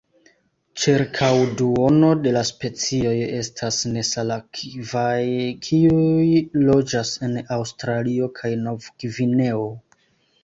Ĉirkaŭ 0.83 1.27
duono 1.59 2.07
de 2.21 2.31
la 2.37 2.41
specioj 2.49 3.11
estas 3.41 3.77
nesalakvaj, 3.97 5.19
kiuj 5.67 6.25
loĝas 6.63 7.11
en 7.29 7.37
Aŭstralio 7.59 8.31
kaj 8.41 8.51
Novgvineo. 8.69 9.63